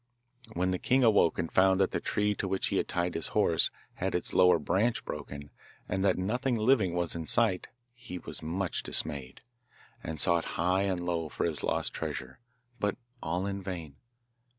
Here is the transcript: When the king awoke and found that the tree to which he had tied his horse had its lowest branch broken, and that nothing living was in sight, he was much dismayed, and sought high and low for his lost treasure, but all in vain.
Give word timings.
When 0.53 0.71
the 0.71 0.79
king 0.79 1.03
awoke 1.03 1.37
and 1.37 1.51
found 1.51 1.79
that 1.79 1.91
the 1.91 1.99
tree 1.99 2.33
to 2.33 2.47
which 2.47 2.69
he 2.69 2.77
had 2.77 2.87
tied 2.87 3.13
his 3.13 3.27
horse 3.37 3.69
had 3.93 4.15
its 4.15 4.33
lowest 4.33 4.65
branch 4.65 5.05
broken, 5.05 5.51
and 5.87 6.03
that 6.03 6.17
nothing 6.17 6.55
living 6.57 6.95
was 6.95 7.13
in 7.13 7.27
sight, 7.27 7.67
he 7.93 8.17
was 8.17 8.41
much 8.41 8.81
dismayed, 8.81 9.41
and 10.03 10.19
sought 10.19 10.45
high 10.57 10.85
and 10.85 11.05
low 11.05 11.29
for 11.29 11.45
his 11.45 11.61
lost 11.61 11.93
treasure, 11.93 12.39
but 12.79 12.97
all 13.21 13.45
in 13.45 13.61
vain. 13.61 13.95